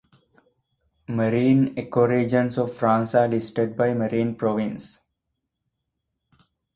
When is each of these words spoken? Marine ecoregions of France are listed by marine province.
Marine 1.07 1.75
ecoregions 1.75 2.57
of 2.57 2.73
France 2.75 3.13
are 3.13 3.27
listed 3.27 3.77
by 3.77 3.93
marine 3.93 4.33
province. 4.35 4.99